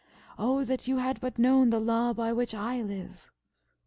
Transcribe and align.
Oh 0.39 0.63
that 0.65 0.87
you 0.87 0.97
had 0.97 1.21
but 1.21 1.37
known 1.37 1.69
the 1.69 1.79
law 1.79 2.11
by 2.11 2.33
which 2.33 2.55
I 2.55 2.81
live!" 2.81 3.29